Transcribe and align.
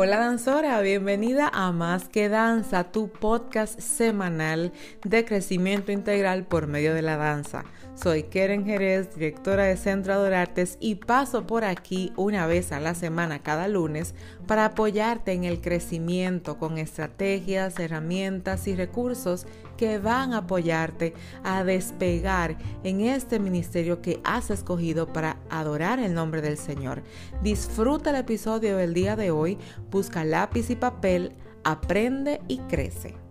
Hola 0.00 0.18
danzora, 0.18 0.80
bienvenida 0.82 1.50
a 1.52 1.72
Más 1.72 2.08
que 2.08 2.28
Danza, 2.28 2.84
tu 2.84 3.10
podcast 3.10 3.80
semanal 3.80 4.72
de 5.02 5.24
crecimiento 5.24 5.90
integral 5.90 6.44
por 6.44 6.66
medio 6.66 6.94
de 6.94 7.00
la 7.00 7.16
danza. 7.16 7.64
Soy 7.94 8.24
Keren 8.24 8.64
Jerez, 8.64 9.14
directora 9.16 9.64
de 9.64 9.76
Centro 9.76 10.22
de 10.22 10.36
Artes 10.36 10.76
y 10.80 10.96
paso 10.96 11.46
por 11.46 11.64
aquí 11.64 12.12
una 12.16 12.46
vez 12.46 12.70
a 12.70 12.78
la 12.78 12.94
semana 12.94 13.42
cada 13.42 13.66
lunes 13.66 14.14
para 14.46 14.66
apoyarte 14.66 15.32
en 15.32 15.44
el 15.44 15.60
crecimiento 15.60 16.58
con 16.58 16.78
estrategias, 16.78 17.78
herramientas 17.80 18.68
y 18.68 18.76
recursos 18.76 19.46
que 19.78 19.98
van 19.98 20.34
a 20.34 20.38
apoyarte 20.38 21.14
a 21.42 21.64
despegar 21.64 22.58
en 22.84 23.00
este 23.00 23.38
ministerio 23.38 24.02
que 24.02 24.20
has 24.24 24.50
escogido 24.50 25.10
para 25.10 25.38
adorar 25.48 25.98
el 26.00 26.12
nombre 26.12 26.42
del 26.42 26.58
Señor. 26.58 27.02
Disfruta 27.42 28.10
el 28.10 28.16
episodio 28.16 28.76
del 28.76 28.92
día 28.92 29.16
de 29.16 29.30
hoy, 29.30 29.56
busca 29.90 30.24
lápiz 30.24 30.68
y 30.68 30.76
papel, 30.76 31.32
aprende 31.64 32.42
y 32.48 32.58
crece. 32.58 33.27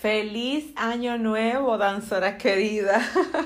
Feliz 0.00 0.72
año 0.76 1.18
nuevo, 1.18 1.76
danzora 1.76 2.38
querida. 2.38 3.02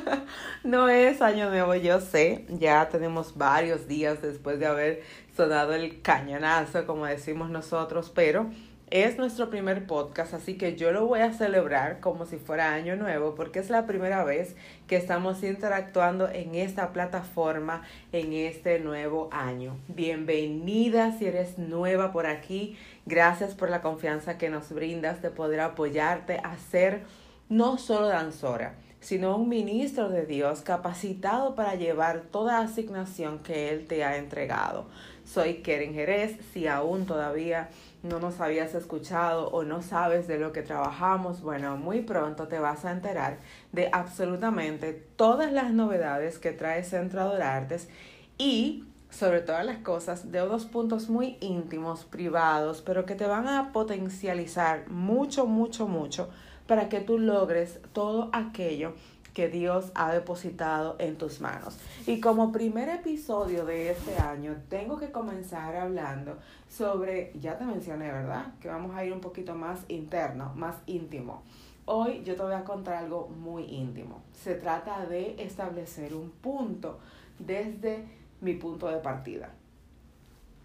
no 0.63 0.89
es 0.89 1.21
año 1.21 1.51
nuevo, 1.51 1.75
yo 1.75 1.99
sé. 2.01 2.47
Ya 2.49 2.89
tenemos 2.89 3.37
varios 3.37 3.89
días 3.89 4.23
después 4.23 4.61
de 4.61 4.67
haber 4.67 5.03
sonado 5.37 5.75
el 5.75 6.01
cañonazo, 6.01 6.87
como 6.87 7.07
decimos 7.07 7.51
nosotros, 7.51 8.13
pero 8.15 8.53
es 8.95 9.19
nuestro 9.19 9.51
primer 9.51 9.89
podcast, 9.89 10.35
así 10.35 10.57
que 10.57 10.77
yo 10.77 10.93
lo 10.93 11.05
voy 11.05 11.19
a 11.19 11.33
celebrar 11.33 11.99
como 11.99 12.27
si 12.27 12.37
fuera 12.37 12.75
año 12.75 12.95
nuevo, 12.95 13.35
porque 13.35 13.59
es 13.59 13.69
la 13.69 13.87
primera 13.87 14.23
vez 14.23 14.55
que 14.87 14.95
estamos 14.95 15.43
interactuando 15.43 16.29
en 16.29 16.55
esta 16.55 16.93
plataforma 16.93 17.83
en 18.13 18.33
este 18.33 18.79
nuevo 18.79 19.29
año. 19.33 19.77
Bienvenida 19.89 21.11
si 21.19 21.27
eres 21.27 21.59
nueva 21.59 22.13
por 22.13 22.27
aquí. 22.27 22.79
Gracias 23.05 23.57
por 23.57 23.69
la 23.69 23.83
confianza 23.83 24.39
que 24.39 24.49
nos 24.49 24.71
brindas 24.71 25.21
de 25.23 25.31
poder 25.31 25.59
apoyarte 25.59 26.39
a 26.45 26.57
ser 26.57 27.03
no 27.49 27.79
solo 27.79 28.07
danzora, 28.07 28.77
sino 29.01 29.37
un 29.37 29.49
ministro 29.49 30.09
de 30.09 30.25
Dios 30.25 30.61
capacitado 30.61 31.57
para 31.57 31.75
llevar 31.75 32.21
toda 32.31 32.61
asignación 32.61 33.41
que 33.41 33.71
Él 33.71 33.89
te 33.89 34.05
ha 34.05 34.19
entregado. 34.19 34.87
Soy 35.25 35.63
Keren 35.63 35.95
Jerez, 35.95 36.39
si 36.53 36.69
aún 36.69 37.07
todavía 37.07 37.71
no 38.05 38.21
nos 38.21 38.41
habías 38.41 38.75
escuchado 38.75 39.49
o 39.49 39.65
no 39.65 39.83
sabes 39.83 40.29
de 40.29 40.39
lo 40.39 40.53
que 40.53 40.63
trabajamos, 40.63 41.41
bueno, 41.41 41.77
muy 41.77 42.03
pronto 42.03 42.49
te 42.49 42.59
vas 42.59 42.85
a 42.85 42.93
enterar 42.93 43.39
de 43.73 43.89
absolutamente 43.93 44.93
todas 44.93 45.51
las 45.51 45.73
novedades 45.73 46.39
que 46.39 46.53
trae 46.53 46.85
Centro 46.85 47.35
de 47.35 47.43
Artes 47.43 47.89
y 48.37 48.85
sobre 49.09 49.41
todas 49.41 49.65
las 49.65 49.79
cosas 49.79 50.31
de 50.31 50.43
unos 50.43 50.67
puntos 50.67 51.09
muy 51.09 51.39
íntimos, 51.41 52.05
privados, 52.05 52.83
pero 52.83 53.07
que 53.07 53.15
te 53.15 53.27
van 53.27 53.49
a 53.49 53.73
potencializar 53.73 54.89
mucho, 54.91 55.47
mucho, 55.47 55.89
mucho 55.89 56.29
para 56.67 56.89
que 56.89 57.01
tú 57.01 57.19
logres 57.19 57.81
todo 57.93 58.29
aquello 58.33 58.95
que 59.35 59.49
Dios 59.49 59.91
ha 59.97 60.13
depositado 60.13 60.95
en 61.01 61.19
tus 61.19 61.41
manos. 61.41 61.77
Y 62.07 62.21
como 62.21 62.53
primer 62.53 62.89
episodio 62.89 63.67
de 63.67 63.91
este 63.91 64.17
año, 64.17 64.57
tengo 64.69 64.97
que 64.97 65.11
comenzar 65.11 65.75
hablando 65.75 66.39
sobre, 66.69 67.33
ya 67.41 67.59
te 67.59 67.65
mencioné, 67.65 68.11
¿verdad? 68.13 68.55
Que 68.61 68.69
vamos 68.69 68.95
a 68.95 69.05
ir 69.05 69.13
un 69.13 69.21
poquito 69.21 69.55
más 69.55 69.81
interno, 69.89 70.53
más 70.55 70.77
íntimo. 70.87 71.43
Hoy 71.85 72.23
yo 72.25 72.37
te 72.37 72.43
voy 72.43 72.55
a 72.55 72.65
contar 72.65 72.95
algo 72.95 73.29
muy 73.29 73.65
íntimo. 73.65 74.23
Se 74.33 74.55
trata 74.55 75.05
de 75.05 75.43
establecer 75.43 76.15
un 76.15 76.31
punto 76.31 77.01
desde 77.39 78.07
mi 78.41 78.55
punto 78.55 78.87
de 78.87 78.99
partida. 78.99 79.51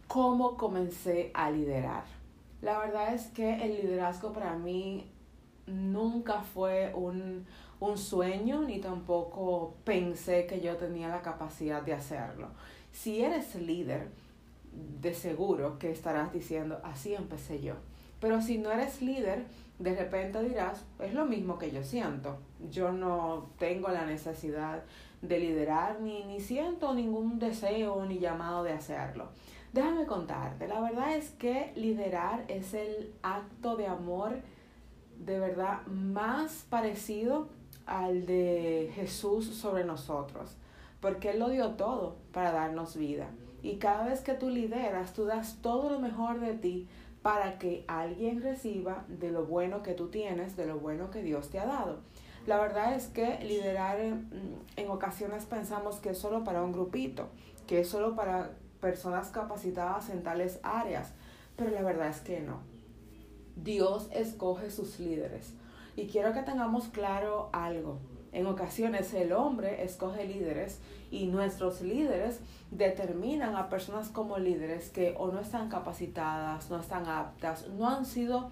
¿Cómo 0.07 0.57
comencé 0.57 1.31
a 1.33 1.49
liderar? 1.49 2.03
La 2.61 2.79
verdad 2.79 3.13
es 3.13 3.27
que 3.27 3.63
el 3.63 3.81
liderazgo 3.81 4.31
para 4.31 4.55
mí 4.55 5.09
nunca 5.65 6.41
fue 6.41 6.91
un, 6.95 7.45
un 7.79 7.97
sueño 7.97 8.63
ni 8.63 8.79
tampoco 8.79 9.75
pensé 9.83 10.45
que 10.45 10.59
yo 10.61 10.75
tenía 10.77 11.07
la 11.07 11.21
capacidad 11.21 11.81
de 11.81 11.93
hacerlo. 11.93 12.49
Si 12.91 13.21
eres 13.21 13.55
líder, 13.55 14.09
de 15.01 15.13
seguro 15.13 15.79
que 15.79 15.91
estarás 15.91 16.31
diciendo, 16.33 16.79
así 16.83 17.13
empecé 17.13 17.61
yo. 17.61 17.75
Pero 18.19 18.41
si 18.41 18.57
no 18.57 18.71
eres 18.71 19.01
líder, 19.01 19.45
de 19.79 19.95
repente 19.95 20.43
dirás, 20.43 20.85
es 20.99 21.13
lo 21.13 21.25
mismo 21.25 21.57
que 21.57 21.71
yo 21.71 21.83
siento. 21.83 22.37
Yo 22.69 22.91
no 22.91 23.49
tengo 23.57 23.89
la 23.89 24.05
necesidad 24.05 24.83
de 25.21 25.39
liderar 25.39 26.01
ni, 26.01 26.25
ni 26.25 26.39
siento 26.39 26.93
ningún 26.93 27.39
deseo 27.39 28.05
ni 28.05 28.19
llamado 28.19 28.63
de 28.63 28.73
hacerlo. 28.73 29.29
Déjame 29.71 30.05
contarte, 30.05 30.67
la 30.67 30.81
verdad 30.81 31.15
es 31.15 31.29
que 31.31 31.71
liderar 31.75 32.43
es 32.47 32.73
el 32.73 33.13
acto 33.21 33.77
de 33.77 33.85
amor 33.85 34.41
de 35.19 35.39
verdad 35.39 35.85
más 35.85 36.65
parecido 36.69 37.49
al 37.89 38.25
de 38.27 38.91
Jesús 38.93 39.45
sobre 39.45 39.83
nosotros, 39.83 40.55
porque 41.01 41.31
Él 41.31 41.39
lo 41.39 41.49
dio 41.49 41.71
todo 41.71 42.15
para 42.31 42.51
darnos 42.51 42.95
vida. 42.95 43.27
Y 43.61 43.77
cada 43.77 44.05
vez 44.05 44.21
que 44.21 44.35
tú 44.35 44.49
lideras, 44.49 45.13
tú 45.13 45.25
das 45.25 45.57
todo 45.61 45.89
lo 45.89 45.99
mejor 45.99 46.39
de 46.39 46.53
ti 46.53 46.87
para 47.21 47.57
que 47.57 47.83
alguien 47.87 48.41
reciba 48.41 49.03
de 49.07 49.31
lo 49.31 49.45
bueno 49.45 49.83
que 49.83 49.93
tú 49.93 50.07
tienes, 50.07 50.55
de 50.55 50.67
lo 50.67 50.79
bueno 50.79 51.09
que 51.09 51.23
Dios 51.23 51.49
te 51.49 51.59
ha 51.59 51.65
dado. 51.65 51.97
La 52.45 52.59
verdad 52.59 52.93
es 52.93 53.07
que 53.07 53.39
liderar 53.43 53.99
en, 53.99 54.29
en 54.77 54.89
ocasiones 54.89 55.45
pensamos 55.45 55.97
que 55.97 56.11
es 56.11 56.17
solo 56.17 56.43
para 56.43 56.63
un 56.63 56.71
grupito, 56.71 57.27
que 57.67 57.81
es 57.81 57.89
solo 57.89 58.15
para 58.15 58.51
personas 58.79 59.29
capacitadas 59.29 60.09
en 60.09 60.23
tales 60.23 60.59
áreas, 60.63 61.11
pero 61.57 61.71
la 61.71 61.81
verdad 61.81 62.09
es 62.09 62.21
que 62.21 62.39
no. 62.39 62.59
Dios 63.57 64.07
escoge 64.13 64.71
sus 64.71 64.99
líderes. 64.99 65.53
Y 65.95 66.07
quiero 66.07 66.33
que 66.33 66.41
tengamos 66.41 66.87
claro 66.87 67.49
algo. 67.51 67.99
En 68.31 68.45
ocasiones 68.45 69.13
el 69.13 69.31
hombre 69.31 69.83
escoge 69.83 70.25
líderes 70.25 70.79
y 71.09 71.25
nuestros 71.27 71.81
líderes 71.81 72.41
determinan 72.69 73.55
a 73.55 73.69
personas 73.69 74.09
como 74.09 74.37
líderes 74.37 74.89
que 74.89 75.15
o 75.17 75.31
no 75.31 75.39
están 75.39 75.69
capacitadas, 75.69 76.69
no 76.69 76.79
están 76.79 77.07
aptas, 77.07 77.67
no 77.69 77.89
han 77.89 78.05
sido, 78.05 78.51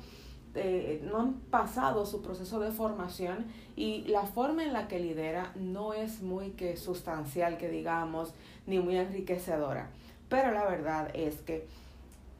eh, 0.55 1.01
no 1.03 1.19
han 1.19 1.33
pasado 1.33 2.07
su 2.07 2.23
proceso 2.23 2.59
de 2.59 2.71
formación 2.71 3.45
y 3.75 4.05
la 4.07 4.23
forma 4.23 4.63
en 4.63 4.73
la 4.73 4.87
que 4.87 4.99
lidera 4.99 5.51
no 5.55 5.93
es 5.93 6.23
muy 6.23 6.51
que 6.51 6.75
sustancial, 6.77 7.57
que 7.57 7.69
digamos, 7.69 8.33
ni 8.65 8.79
muy 8.79 8.97
enriquecedora. 8.97 9.89
Pero 10.27 10.51
la 10.51 10.65
verdad 10.65 11.11
es 11.13 11.35
que 11.41 11.67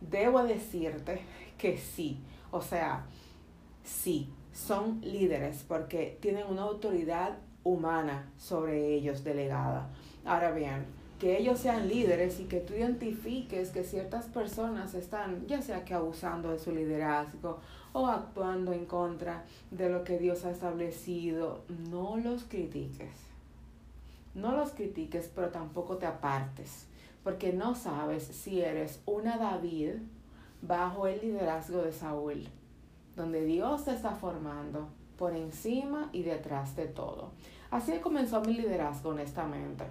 debo 0.02 0.44
decirte 0.44 1.22
que 1.60 1.78
sí, 1.78 2.20
o 2.50 2.62
sea, 2.62 3.06
sí, 3.84 4.30
son 4.58 5.00
líderes 5.02 5.64
porque 5.68 6.18
tienen 6.20 6.48
una 6.48 6.64
autoridad 6.64 7.38
humana 7.64 8.32
sobre 8.38 8.94
ellos 8.94 9.24
delegada. 9.24 9.90
Ahora 10.26 10.52
bien, 10.52 10.86
que 11.20 11.38
ellos 11.38 11.60
sean 11.60 11.88
líderes 11.88 12.40
y 12.40 12.46
que 12.46 12.60
tú 12.60 12.74
identifiques 12.74 13.70
que 13.70 13.84
ciertas 13.84 14.26
personas 14.26 14.96
están 14.96 15.46
ya 15.48 15.62
sea 15.62 15.86
que 15.86 15.94
abusando 15.94 16.50
de 16.50 16.60
su 16.60 16.72
liderazgo 16.72 17.60
o 17.94 18.08
actuando 18.08 18.74
en 18.74 18.86
contra 18.86 19.44
de 19.70 19.90
lo 19.90 20.04
que 20.04 20.18
Dios 20.18 20.44
ha 20.46 20.52
establecido, 20.52 21.64
no 21.90 22.18
los 22.18 22.44
critiques. 22.44 23.14
No 24.34 24.56
los 24.56 24.72
critiques, 24.72 25.32
pero 25.34 25.50
tampoco 25.50 25.98
te 25.98 26.06
apartes, 26.06 26.86
porque 27.24 27.54
no 27.54 27.74
sabes 27.76 28.24
si 28.24 28.62
eres 28.62 29.02
una 29.06 29.38
David 29.38 29.94
bajo 30.62 31.08
el 31.08 31.22
liderazgo 31.22 31.82
de 31.82 31.92
Saúl 31.92 32.48
donde 33.18 33.44
Dios 33.44 33.82
se 33.82 33.94
está 33.94 34.12
formando 34.12 34.88
por 35.18 35.36
encima 35.36 36.10
y 36.14 36.22
detrás 36.22 36.76
de 36.76 36.86
todo. 36.86 37.32
Así 37.72 37.92
comenzó 38.00 38.42
mi 38.42 38.54
liderazgo, 38.54 39.10
honestamente. 39.10 39.84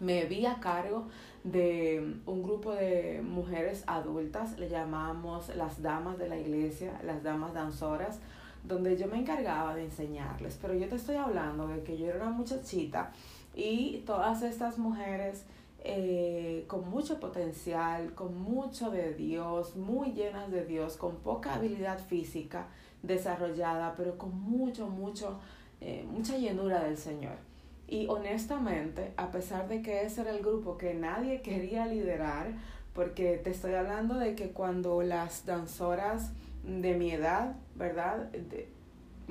Me 0.00 0.24
vi 0.24 0.46
a 0.46 0.58
cargo 0.58 1.06
de 1.44 2.16
un 2.24 2.42
grupo 2.42 2.72
de 2.72 3.20
mujeres 3.22 3.84
adultas, 3.86 4.58
le 4.58 4.70
llamamos 4.70 5.54
las 5.54 5.82
damas 5.82 6.18
de 6.18 6.28
la 6.28 6.38
iglesia, 6.38 6.98
las 7.04 7.22
damas 7.22 7.52
danzoras, 7.52 8.18
donde 8.64 8.96
yo 8.96 9.06
me 9.06 9.18
encargaba 9.18 9.74
de 9.74 9.84
enseñarles. 9.84 10.58
Pero 10.60 10.74
yo 10.74 10.88
te 10.88 10.96
estoy 10.96 11.16
hablando 11.16 11.68
de 11.68 11.82
que 11.82 11.98
yo 11.98 12.06
era 12.06 12.16
una 12.16 12.30
muchachita 12.30 13.12
y 13.54 13.98
todas 14.06 14.42
estas 14.42 14.78
mujeres 14.78 15.44
con 16.70 16.88
mucho 16.88 17.18
potencial, 17.18 18.14
con 18.14 18.40
mucho 18.40 18.92
de 18.92 19.12
Dios, 19.14 19.74
muy 19.74 20.12
llenas 20.12 20.52
de 20.52 20.64
Dios, 20.64 20.96
con 20.96 21.16
poca 21.16 21.54
habilidad 21.54 21.98
física 21.98 22.68
desarrollada, 23.02 23.94
pero 23.96 24.16
con 24.16 24.40
mucho, 24.40 24.86
mucho, 24.86 25.40
eh, 25.80 26.06
mucha 26.08 26.38
llenura 26.38 26.84
del 26.84 26.96
Señor. 26.96 27.34
Y 27.88 28.06
honestamente, 28.06 29.12
a 29.16 29.32
pesar 29.32 29.66
de 29.66 29.82
que 29.82 30.04
ese 30.04 30.20
era 30.20 30.30
el 30.30 30.44
grupo 30.44 30.78
que 30.78 30.94
nadie 30.94 31.42
quería 31.42 31.86
liderar, 31.86 32.52
porque 32.94 33.40
te 33.42 33.50
estoy 33.50 33.74
hablando 33.74 34.14
de 34.14 34.36
que 34.36 34.50
cuando 34.52 35.02
las 35.02 35.44
danzoras 35.44 36.30
de 36.62 36.94
mi 36.94 37.10
edad, 37.10 37.56
¿verdad? 37.74 38.30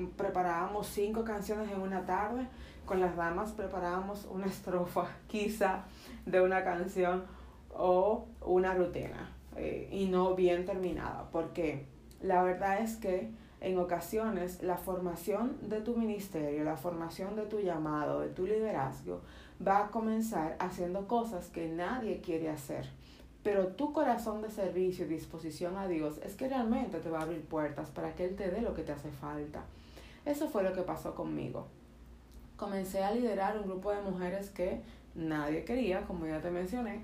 Preparábamos 0.08 0.86
cinco 0.86 1.24
canciones 1.24 1.70
en 1.70 1.80
una 1.80 2.04
tarde, 2.04 2.46
con 2.84 3.00
las 3.00 3.16
damas 3.16 3.52
preparábamos 3.52 4.26
una 4.30 4.46
estrofa 4.46 5.08
quizá 5.28 5.84
de 6.26 6.40
una 6.40 6.64
canción 6.64 7.24
o 7.72 8.26
una 8.44 8.74
rutina 8.74 9.30
eh, 9.56 9.88
y 9.92 10.06
no 10.06 10.34
bien 10.34 10.64
terminada, 10.66 11.28
porque 11.30 11.86
la 12.20 12.42
verdad 12.42 12.80
es 12.80 12.96
que 12.96 13.30
en 13.60 13.78
ocasiones 13.78 14.62
la 14.62 14.76
formación 14.76 15.56
de 15.62 15.80
tu 15.80 15.96
ministerio, 15.96 16.64
la 16.64 16.76
formación 16.76 17.36
de 17.36 17.46
tu 17.46 17.60
llamado, 17.60 18.20
de 18.20 18.28
tu 18.28 18.46
liderazgo, 18.46 19.20
va 19.66 19.86
a 19.86 19.90
comenzar 19.90 20.56
haciendo 20.58 21.06
cosas 21.06 21.48
que 21.48 21.68
nadie 21.68 22.20
quiere 22.20 22.48
hacer. 22.48 22.88
Pero 23.42 23.68
tu 23.68 23.92
corazón 23.92 24.42
de 24.42 24.50
servicio 24.50 25.06
y 25.06 25.08
disposición 25.08 25.76
a 25.76 25.88
Dios 25.88 26.20
es 26.24 26.34
que 26.34 26.48
realmente 26.48 27.00
te 27.00 27.10
va 27.10 27.20
a 27.20 27.22
abrir 27.22 27.42
puertas 27.42 27.90
para 27.90 28.14
que 28.14 28.24
Él 28.24 28.36
te 28.36 28.50
dé 28.50 28.60
lo 28.60 28.74
que 28.74 28.82
te 28.82 28.92
hace 28.92 29.10
falta. 29.10 29.64
Eso 30.24 30.48
fue 30.48 30.62
lo 30.62 30.72
que 30.72 30.82
pasó 30.82 31.14
conmigo. 31.14 31.66
Comencé 32.56 33.02
a 33.02 33.12
liderar 33.12 33.56
un 33.56 33.64
grupo 33.64 33.90
de 33.90 34.02
mujeres 34.02 34.50
que 34.50 34.82
nadie 35.14 35.64
quería, 35.64 36.02
como 36.02 36.26
ya 36.26 36.40
te 36.40 36.50
mencioné, 36.50 37.02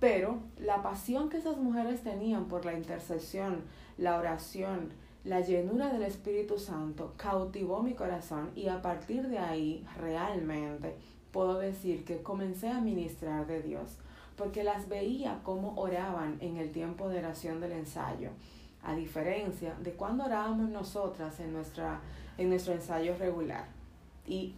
pero 0.00 0.38
la 0.58 0.82
pasión 0.82 1.28
que 1.28 1.38
esas 1.38 1.56
mujeres 1.56 2.02
tenían 2.02 2.46
por 2.46 2.64
la 2.64 2.74
intercesión, 2.74 3.62
la 3.98 4.16
oración, 4.16 4.90
la 5.24 5.40
llenura 5.40 5.92
del 5.92 6.02
Espíritu 6.02 6.58
Santo 6.58 7.14
cautivó 7.16 7.82
mi 7.82 7.94
corazón 7.94 8.50
y 8.56 8.66
a 8.66 8.82
partir 8.82 9.28
de 9.28 9.38
ahí 9.38 9.86
realmente 9.96 10.96
puedo 11.30 11.58
decir 11.58 12.04
que 12.04 12.22
comencé 12.22 12.68
a 12.68 12.80
ministrar 12.80 13.46
de 13.46 13.62
Dios, 13.62 13.98
porque 14.36 14.64
las 14.64 14.88
veía 14.88 15.40
como 15.44 15.74
oraban 15.80 16.36
en 16.40 16.56
el 16.56 16.72
tiempo 16.72 17.08
de 17.08 17.20
oración 17.20 17.60
del 17.60 17.72
ensayo, 17.72 18.30
a 18.82 18.96
diferencia 18.96 19.74
de 19.80 19.92
cuando 19.92 20.24
orábamos 20.24 20.68
nosotras 20.70 21.38
en, 21.38 21.52
nuestra, 21.52 22.00
en 22.38 22.48
nuestro 22.50 22.74
ensayo 22.74 23.16
regular. 23.18 23.66
Y 24.26 24.54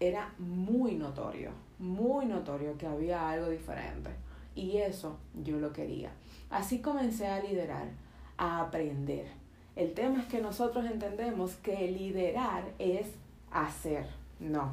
era 0.00 0.32
muy 0.38 0.94
notorio, 0.94 1.50
muy 1.78 2.26
notorio 2.26 2.76
que 2.76 2.86
había 2.86 3.30
algo 3.30 3.48
diferente. 3.48 4.10
Y 4.54 4.78
eso 4.78 5.18
yo 5.42 5.58
lo 5.58 5.72
quería. 5.72 6.10
Así 6.50 6.80
comencé 6.80 7.26
a 7.26 7.42
liderar, 7.42 7.88
a 8.36 8.60
aprender 8.60 9.26
el 9.78 9.94
tema 9.94 10.22
es 10.22 10.26
que 10.26 10.40
nosotros 10.40 10.84
entendemos 10.86 11.54
que 11.54 11.88
liderar 11.92 12.64
es 12.80 13.06
hacer, 13.52 14.08
no. 14.40 14.72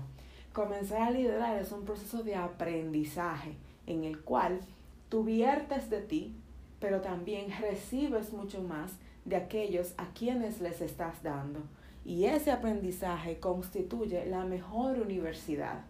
Comenzar 0.52 1.04
a 1.04 1.12
liderar 1.12 1.62
es 1.62 1.72
un 1.72 1.86
proceso 1.86 2.24
de 2.24 2.36
aprendizaje 2.36 3.54
en 3.86 4.04
el 4.04 4.22
cual 4.22 4.62
tú 5.08 5.24
viertes 5.24 5.92
de 5.92 6.02
ti, 6.02 6.34
pero 6.80 7.02
también 7.02 7.54
recibes 7.62 8.34
mucho 8.34 8.64
más 8.64 8.94
de 9.26 9.36
aquellos 9.36 9.94
a 10.00 10.08
quienes 10.16 10.60
les 10.60 10.82
estás 10.82 11.22
dando. 11.22 11.60
Y 12.06 12.26
ese 12.26 12.52
aprendizaje 12.52 13.40
constituye 13.40 14.26
la 14.28 14.46
mejor 14.46 15.00
universidad. 15.00 15.86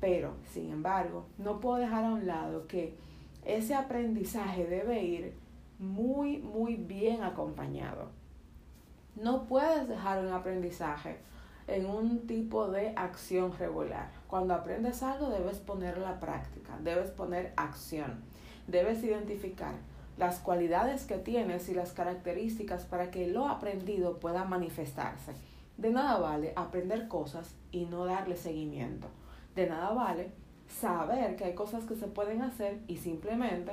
Pero, 0.00 0.34
sin 0.52 0.70
embargo, 0.70 1.26
no 1.38 1.60
puedo 1.60 1.76
dejar 1.76 2.04
a 2.04 2.12
un 2.12 2.26
lado 2.26 2.66
que 2.66 2.96
ese 3.44 3.74
aprendizaje 3.74 4.66
debe 4.66 5.02
ir 5.04 5.34
muy, 5.78 6.38
muy 6.38 6.74
bien 6.74 7.22
acompañado. 7.22 8.08
No 9.14 9.44
puedes 9.44 9.88
dejar 9.88 10.24
un 10.24 10.32
aprendizaje 10.32 11.18
en 11.68 11.86
un 11.86 12.26
tipo 12.26 12.68
de 12.68 12.92
acción 12.96 13.56
regular. 13.56 14.10
Cuando 14.26 14.54
aprendes 14.54 15.02
algo 15.02 15.30
debes 15.30 15.58
poner 15.58 15.98
la 15.98 16.18
práctica, 16.18 16.76
debes 16.82 17.10
poner 17.10 17.52
acción, 17.56 18.22
debes 18.66 19.02
identificar 19.04 19.74
las 20.16 20.38
cualidades 20.38 21.04
que 21.04 21.18
tienes 21.18 21.68
y 21.68 21.74
las 21.74 21.92
características 21.92 22.84
para 22.84 23.10
que 23.10 23.26
lo 23.26 23.48
aprendido 23.48 24.20
pueda 24.20 24.44
manifestarse. 24.44 25.32
De 25.76 25.90
nada 25.90 26.18
vale 26.18 26.52
aprender 26.56 27.08
cosas 27.08 27.54
y 27.72 27.86
no 27.86 28.06
darle 28.06 28.36
seguimiento. 28.36 29.08
De 29.54 29.66
nada 29.66 29.90
vale 29.92 30.30
saber 30.68 31.36
que 31.36 31.44
hay 31.44 31.54
cosas 31.54 31.84
que 31.84 31.96
se 31.96 32.06
pueden 32.06 32.42
hacer 32.42 32.80
y 32.86 32.96
simplemente 32.96 33.72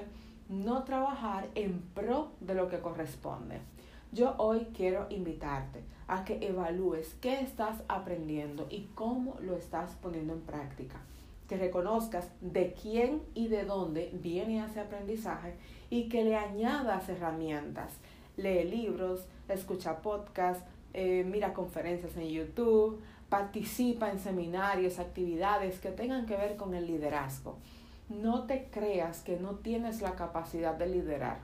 no 0.50 0.84
trabajar 0.84 1.48
en 1.56 1.82
pro 1.94 2.32
de 2.40 2.56
lo 2.56 2.68
que 2.68 2.80
corresponde. 2.80 3.60
Yo 4.12 4.36
hoy 4.38 4.68
quiero 4.76 5.08
invitarte 5.10 5.84
a 6.08 6.26
que 6.26 6.46
evalúes 6.46 7.16
qué 7.22 7.40
estás 7.40 7.78
aprendiendo 7.88 8.68
y 8.70 8.90
cómo 8.94 9.38
lo 9.40 9.56
estás 9.56 9.92
poniendo 10.02 10.34
en 10.34 10.42
práctica. 10.42 10.98
Que 11.52 11.58
reconozcas 11.58 12.30
de 12.40 12.72
quién 12.72 13.22
y 13.34 13.50
de 13.50 13.66
dónde 13.66 14.10
viene 14.14 14.66
ese 14.66 14.80
aprendizaje 14.80 15.56
y 15.90 16.08
que 16.08 16.24
le 16.24 16.38
añadas 16.38 17.10
herramientas. 17.10 17.92
Lee 18.38 18.64
libros, 18.64 19.26
escucha 19.50 20.02
podcasts, 20.02 20.64
eh, 20.94 21.26
mira 21.28 21.54
conferencias 21.54 22.16
en 22.16 22.30
YouTube, 22.30 23.02
participa 23.28 24.10
en 24.10 24.20
seminarios, 24.20 24.98
actividades 24.98 25.82
que 25.82 25.92
tengan 25.92 26.26
que 26.26 26.38
ver 26.38 26.56
con 26.56 26.74
el 26.74 26.88
liderazgo. 26.88 27.58
No 28.08 28.44
te 28.46 28.70
creas 28.72 29.20
que 29.20 29.36
no 29.36 29.56
tienes 29.56 30.02
la 30.02 30.16
capacidad 30.16 30.76
de 30.76 30.88
liderar. 30.88 31.40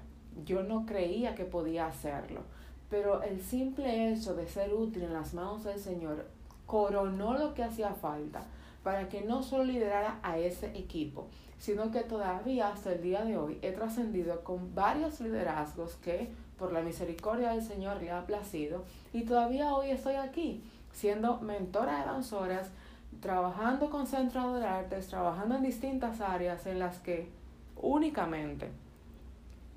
Yo 0.46 0.64
no 0.64 0.86
creía 0.86 1.36
que 1.36 1.44
podía 1.44 1.86
hacerlo 1.88 2.44
pero 2.90 3.22
el 3.22 3.42
simple 3.42 4.14
hecho 4.14 4.34
de 4.34 4.48
ser 4.48 4.74
útil 4.74 5.04
en 5.04 5.12
las 5.12 5.34
manos 5.34 5.66
del 5.66 5.78
Señor 5.78 6.26
coronó 6.66 7.38
lo 7.38 7.54
que 7.54 7.66
hacía 7.66 7.94
falta 7.94 8.44
para 8.88 9.10
que 9.10 9.20
no 9.20 9.44
solo 9.44 9.66
liderara 9.66 10.18
a 10.24 10.38
ese 10.38 10.68
equipo, 10.68 11.28
sino 11.60 11.92
que 11.92 12.04
todavía 12.04 12.70
hasta 12.70 12.94
el 12.94 13.02
día 13.02 13.26
de 13.26 13.36
hoy 13.36 13.60
he 13.62 13.74
trascendido 13.74 14.46
con 14.46 14.74
varios 14.74 15.20
liderazgos 15.20 15.96
que 15.96 16.30
por 16.58 16.72
la 16.72 16.80
misericordia 16.80 17.50
del 17.50 17.62
Señor 17.62 18.02
le 18.02 18.12
ha 18.12 18.26
placido. 18.26 18.86
Y 19.12 19.24
todavía 19.24 19.74
hoy 19.74 19.90
estoy 19.90 20.16
aquí 20.16 20.64
siendo 20.94 21.42
mentora 21.42 22.00
de 22.00 22.06
danzoras, 22.06 22.70
trabajando 23.20 23.90
con 23.90 24.08
Centro 24.08 24.54
de 24.54 24.66
Artes, 24.66 25.08
trabajando 25.08 25.56
en 25.56 25.64
distintas 25.64 26.22
áreas 26.22 26.66
en 26.66 26.80
las 26.80 27.00
que 27.00 27.28
únicamente, 27.76 28.70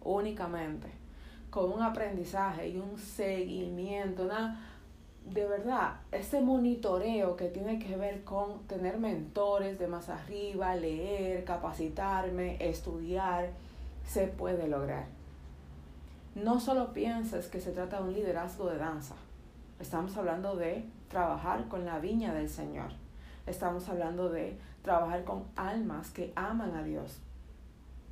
únicamente 0.04 0.86
con 1.50 1.72
un 1.72 1.82
aprendizaje 1.82 2.68
y 2.68 2.76
un 2.76 2.96
seguimiento, 2.96 4.22
una, 4.26 4.70
de 5.24 5.46
verdad, 5.46 6.00
ese 6.10 6.40
monitoreo 6.40 7.36
que 7.36 7.48
tiene 7.48 7.78
que 7.78 7.96
ver 7.96 8.24
con 8.24 8.66
tener 8.66 8.98
mentores 8.98 9.78
de 9.78 9.86
más 9.86 10.08
arriba, 10.08 10.74
leer, 10.74 11.44
capacitarme, 11.44 12.56
estudiar, 12.60 13.50
se 14.06 14.26
puede 14.26 14.66
lograr. 14.66 15.06
No 16.34 16.58
solo 16.60 16.92
pienses 16.92 17.48
que 17.48 17.60
se 17.60 17.72
trata 17.72 17.98
de 17.98 18.08
un 18.08 18.14
liderazgo 18.14 18.68
de 18.68 18.78
danza. 18.78 19.14
Estamos 19.78 20.16
hablando 20.16 20.56
de 20.56 20.84
trabajar 21.08 21.68
con 21.68 21.84
la 21.84 21.98
viña 21.98 22.34
del 22.34 22.48
Señor. 22.48 22.92
Estamos 23.46 23.88
hablando 23.88 24.28
de 24.28 24.58
trabajar 24.82 25.24
con 25.24 25.44
almas 25.56 26.10
que 26.10 26.32
aman 26.36 26.74
a 26.74 26.82
Dios. 26.82 27.20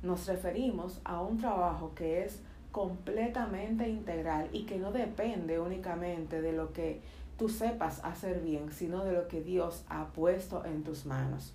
Nos 0.03 0.27
referimos 0.27 1.01
a 1.03 1.21
un 1.21 1.37
trabajo 1.37 1.93
que 1.95 2.23
es 2.23 2.41
completamente 2.71 3.87
integral 3.89 4.49
y 4.51 4.63
que 4.63 4.77
no 4.77 4.91
depende 4.91 5.59
únicamente 5.59 6.41
de 6.41 6.53
lo 6.53 6.73
que 6.73 7.01
tú 7.37 7.49
sepas 7.49 8.03
hacer 8.03 8.41
bien, 8.41 8.71
sino 8.71 9.03
de 9.05 9.13
lo 9.13 9.27
que 9.27 9.41
Dios 9.41 9.83
ha 9.89 10.07
puesto 10.07 10.65
en 10.65 10.83
tus 10.83 11.05
manos. 11.05 11.53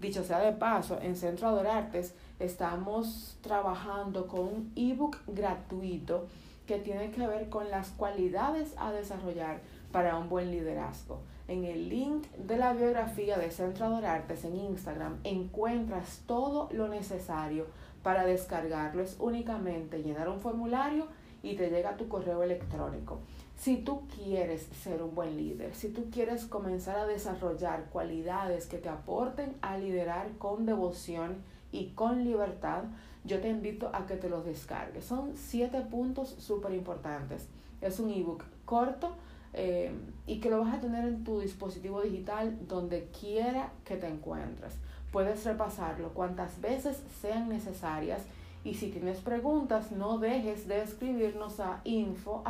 Dicho 0.00 0.22
sea 0.22 0.40
de 0.40 0.52
paso, 0.52 0.98
en 1.00 1.16
Centro 1.16 1.48
Adorartes 1.48 2.14
estamos 2.38 3.38
trabajando 3.40 4.26
con 4.26 4.40
un 4.40 4.72
ebook 4.76 5.16
gratuito 5.26 6.26
que 6.66 6.78
tiene 6.78 7.10
que 7.10 7.26
ver 7.26 7.48
con 7.48 7.70
las 7.70 7.90
cualidades 7.90 8.74
a 8.76 8.92
desarrollar 8.92 9.60
para 9.92 10.18
un 10.18 10.28
buen 10.28 10.50
liderazgo. 10.50 11.20
En 11.48 11.64
el 11.64 11.88
link 11.88 12.26
de 12.36 12.58
la 12.58 12.74
biografía 12.74 13.38
de 13.38 13.50
Centro 13.50 13.86
Adorartes 13.86 14.44
en 14.44 14.56
Instagram 14.56 15.18
encuentras 15.24 16.22
todo 16.26 16.68
lo 16.72 16.88
necesario 16.88 17.66
para 18.06 18.24
descargarlo 18.24 19.02
es 19.02 19.16
únicamente 19.18 20.00
llenar 20.00 20.28
un 20.28 20.38
formulario 20.38 21.08
y 21.42 21.56
te 21.56 21.70
llega 21.70 21.90
a 21.90 21.96
tu 21.96 22.06
correo 22.06 22.44
electrónico. 22.44 23.18
Si 23.56 23.78
tú 23.78 24.02
quieres 24.06 24.68
ser 24.80 25.02
un 25.02 25.12
buen 25.12 25.36
líder, 25.36 25.74
si 25.74 25.88
tú 25.88 26.08
quieres 26.12 26.44
comenzar 26.44 27.00
a 27.00 27.06
desarrollar 27.08 27.86
cualidades 27.90 28.66
que 28.66 28.78
te 28.78 28.88
aporten 28.88 29.56
a 29.60 29.76
liderar 29.76 30.30
con 30.38 30.66
devoción 30.66 31.38
y 31.72 31.88
con 31.96 32.22
libertad, 32.22 32.84
yo 33.24 33.40
te 33.40 33.48
invito 33.48 33.90
a 33.92 34.06
que 34.06 34.14
te 34.14 34.28
los 34.28 34.44
descargues. 34.44 35.04
Son 35.04 35.32
siete 35.34 35.80
puntos 35.80 36.28
súper 36.38 36.74
importantes. 36.74 37.48
Es 37.80 37.98
un 37.98 38.10
ebook 38.10 38.44
corto 38.64 39.16
eh, 39.52 39.90
y 40.28 40.38
que 40.38 40.48
lo 40.48 40.60
vas 40.60 40.76
a 40.76 40.80
tener 40.80 41.08
en 41.08 41.24
tu 41.24 41.40
dispositivo 41.40 42.02
digital 42.02 42.56
donde 42.68 43.08
quiera 43.08 43.72
que 43.84 43.96
te 43.96 44.06
encuentres. 44.06 44.74
Puedes 45.16 45.46
repasarlo 45.46 46.10
cuantas 46.10 46.60
veces 46.60 47.02
sean 47.22 47.48
necesarias 47.48 48.20
y 48.64 48.74
si 48.74 48.90
tienes 48.90 49.20
preguntas 49.20 49.90
no 49.90 50.18
dejes 50.18 50.68
de 50.68 50.82
escribirnos 50.82 51.58
a 51.58 51.80
info 51.84 52.42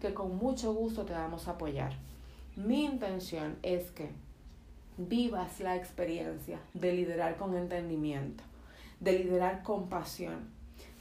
que 0.00 0.14
con 0.14 0.38
mucho 0.38 0.72
gusto 0.72 1.04
te 1.04 1.12
vamos 1.12 1.46
a 1.46 1.50
apoyar. 1.50 1.92
Mi 2.56 2.86
intención 2.86 3.58
es 3.62 3.90
que 3.90 4.08
vivas 4.96 5.60
la 5.60 5.76
experiencia 5.76 6.60
de 6.72 6.94
liderar 6.94 7.36
con 7.36 7.54
entendimiento, 7.54 8.42
de 9.00 9.18
liderar 9.18 9.62
con 9.62 9.90
pasión. 9.90 10.48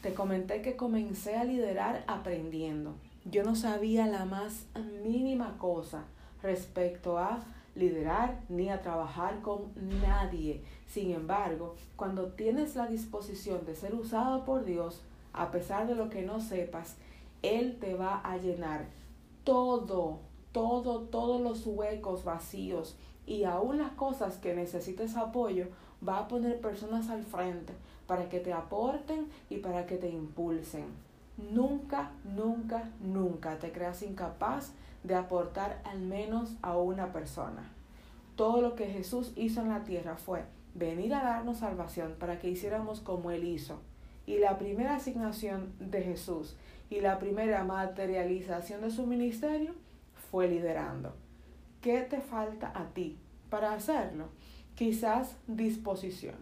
Te 0.01 0.13
comenté 0.13 0.61
que 0.61 0.75
comencé 0.75 1.37
a 1.37 1.45
liderar 1.45 2.03
aprendiendo. 2.05 2.95
yo 3.23 3.45
no 3.45 3.55
sabía 3.55 4.07
la 4.07 4.25
más 4.25 4.65
mínima 5.05 5.57
cosa 5.57 6.03
respecto 6.43 7.17
a 7.17 7.39
liderar 7.79 8.41
ni 8.49 8.69
a 8.69 8.81
trabajar 8.81 9.41
con 9.41 9.71
nadie. 10.01 10.61
Sin 10.85 11.11
embargo, 11.11 11.75
cuando 11.95 12.27
tienes 12.33 12.75
la 12.75 12.87
disposición 12.87 13.65
de 13.65 13.75
ser 13.75 13.95
usado 13.95 14.45
por 14.45 14.65
Dios, 14.65 15.01
a 15.33 15.51
pesar 15.51 15.87
de 15.87 15.95
lo 15.95 16.09
que 16.09 16.21
no 16.21 16.41
sepas, 16.41 16.97
Él 17.41 17.77
te 17.79 17.93
va 17.93 18.19
a 18.19 18.37
llenar 18.37 18.87
todo, 19.43 20.19
todo, 20.51 21.01
todos 21.03 21.41
los 21.41 21.65
huecos 21.65 22.23
vacíos 22.23 22.97
y 23.25 23.43
aún 23.43 23.77
las 23.77 23.91
cosas 23.91 24.37
que 24.37 24.53
necesites 24.53 25.15
apoyo, 25.15 25.67
va 26.07 26.19
a 26.19 26.27
poner 26.27 26.59
personas 26.59 27.09
al 27.09 27.23
frente 27.23 27.73
para 28.07 28.27
que 28.27 28.39
te 28.39 28.53
aporten 28.53 29.27
y 29.49 29.57
para 29.57 29.85
que 29.85 29.97
te 29.97 30.09
impulsen. 30.09 30.85
Nunca, 31.37 32.11
nunca, 32.23 32.89
nunca 32.99 33.59
te 33.59 33.71
creas 33.71 34.01
incapaz 34.01 34.73
de 35.03 35.15
aportar 35.15 35.81
al 35.85 35.99
menos 35.99 36.55
a 36.61 36.77
una 36.77 37.11
persona. 37.11 37.69
Todo 38.35 38.61
lo 38.61 38.75
que 38.75 38.87
Jesús 38.87 39.33
hizo 39.35 39.61
en 39.61 39.69
la 39.69 39.83
tierra 39.83 40.15
fue 40.15 40.43
venir 40.73 41.13
a 41.13 41.23
darnos 41.23 41.57
salvación 41.57 42.15
para 42.19 42.39
que 42.39 42.49
hiciéramos 42.49 43.01
como 43.01 43.31
Él 43.31 43.43
hizo. 43.43 43.79
Y 44.25 44.37
la 44.37 44.57
primera 44.57 44.95
asignación 44.95 45.73
de 45.79 46.03
Jesús 46.03 46.55
y 46.89 47.01
la 47.01 47.19
primera 47.19 47.63
materialización 47.63 48.81
de 48.81 48.91
su 48.91 49.05
ministerio 49.05 49.73
fue 50.31 50.47
liderando. 50.47 51.13
¿Qué 51.81 52.01
te 52.01 52.21
falta 52.21 52.71
a 52.75 52.85
ti 52.93 53.17
para 53.49 53.73
hacerlo? 53.73 54.29
Quizás 54.75 55.35
disposición, 55.47 56.35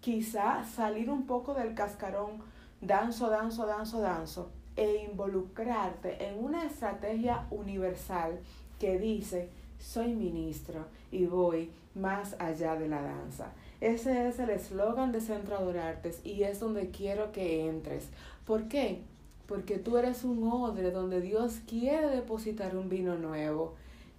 quizás 0.00 0.68
salir 0.70 1.10
un 1.10 1.26
poco 1.26 1.54
del 1.54 1.74
cascarón, 1.74 2.42
danzo, 2.80 3.28
danzo, 3.28 3.66
danzo, 3.66 4.00
danzo, 4.00 4.50
e 4.76 5.06
involucrarte 5.10 6.26
en 6.26 6.42
una 6.42 6.64
estrategia 6.64 7.46
universal 7.50 8.38
que 8.78 8.98
dice, 8.98 9.48
soy 9.78 10.14
ministro 10.14 10.86
y 11.10 11.26
voy 11.26 11.70
más 11.94 12.34
allá 12.38 12.74
de 12.76 12.88
la 12.88 13.02
danza. 13.02 13.52
Ese 13.80 14.28
es 14.28 14.38
el 14.38 14.50
eslogan 14.50 15.12
de 15.12 15.20
Centro 15.20 15.56
Adorartes 15.56 16.20
y 16.24 16.42
es 16.42 16.60
donde 16.60 16.90
quiero 16.90 17.32
que 17.32 17.68
entres. 17.68 18.08
¿Por 18.46 18.68
qué? 18.68 19.02
Porque 19.46 19.78
tú 19.78 19.98
eres 19.98 20.24
un 20.24 20.42
odre 20.50 20.90
donde 20.90 21.20
Dios 21.20 21.60
quiere 21.68 22.08
depositar 22.08 22.76
un 22.76 22.88
vino 22.88 23.16
nuevo. 23.16 23.74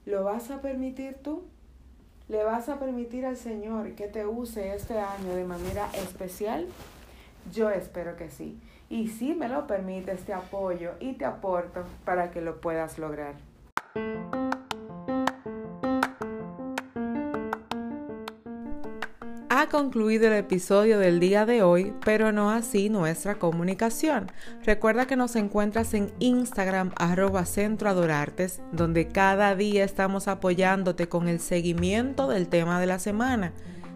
¿Lo 0.05 0.23
vas 0.23 0.51
a 0.51 0.61
permitir 0.61 1.15
tú? 1.15 1.41
¿Le 2.27 2.43
vas 2.43 2.69
a 2.69 2.79
permitir 2.79 3.25
al 3.25 3.37
Señor 3.37 3.93
que 3.93 4.07
te 4.07 4.25
use 4.25 4.73
este 4.75 4.99
año 4.99 5.35
de 5.35 5.45
manera 5.45 5.89
especial? 5.95 6.67
Yo 7.51 7.69
espero 7.69 8.15
que 8.15 8.29
sí. 8.29 8.57
Y 8.89 9.07
si 9.07 9.33
me 9.33 9.47
lo 9.47 9.65
permites, 9.65 10.21
te 10.25 10.33
apoyo 10.33 10.91
y 10.99 11.13
te 11.13 11.25
aporto 11.25 11.83
para 12.03 12.31
que 12.31 12.41
lo 12.41 12.61
puedas 12.61 12.99
lograr. 12.99 13.33
Ha 19.57 19.69
concluido 19.69 20.27
el 20.27 20.33
episodio 20.33 20.99
del 20.99 21.19
día 21.19 21.45
de 21.45 21.63
hoy, 21.63 21.93
pero 22.03 22.31
no 22.31 22.51
así 22.51 22.89
nuestra 22.89 23.35
comunicación. 23.35 24.31
Recuerda 24.63 25.07
que 25.07 25.15
nos 25.15 25.35
encuentras 25.35 25.93
en 25.93 26.11
Instagram 26.19 26.91
arroba 26.97 27.45
Centro 27.45 27.89
Adorartes, 27.89 28.61
donde 28.71 29.07
cada 29.07 29.55
día 29.55 29.83
estamos 29.83 30.27
apoyándote 30.27 31.07
con 31.07 31.27
el 31.27 31.39
seguimiento 31.39 32.27
del 32.27 32.47
tema 32.49 32.79
de 32.79 32.85
la 32.85 32.99
semana. 32.99 33.53